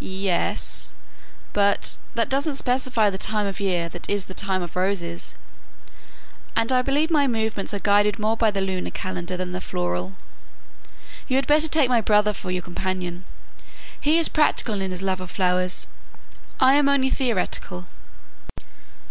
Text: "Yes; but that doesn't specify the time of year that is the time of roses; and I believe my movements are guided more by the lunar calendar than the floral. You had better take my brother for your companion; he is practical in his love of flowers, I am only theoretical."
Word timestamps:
"Yes; 0.00 0.94
but 1.52 1.98
that 2.14 2.30
doesn't 2.30 2.54
specify 2.54 3.10
the 3.10 3.18
time 3.18 3.46
of 3.46 3.60
year 3.60 3.90
that 3.90 4.08
is 4.08 4.24
the 4.24 4.32
time 4.32 4.62
of 4.62 4.74
roses; 4.74 5.34
and 6.56 6.72
I 6.72 6.80
believe 6.80 7.10
my 7.10 7.26
movements 7.26 7.74
are 7.74 7.78
guided 7.78 8.18
more 8.18 8.38
by 8.38 8.50
the 8.50 8.62
lunar 8.62 8.88
calendar 8.88 9.36
than 9.36 9.52
the 9.52 9.60
floral. 9.60 10.14
You 11.28 11.36
had 11.36 11.46
better 11.46 11.68
take 11.68 11.90
my 11.90 12.00
brother 12.00 12.32
for 12.32 12.50
your 12.50 12.62
companion; 12.62 13.26
he 14.00 14.16
is 14.18 14.30
practical 14.30 14.80
in 14.80 14.92
his 14.92 15.02
love 15.02 15.20
of 15.20 15.30
flowers, 15.30 15.88
I 16.58 16.72
am 16.72 16.88
only 16.88 17.10
theoretical." 17.10 17.86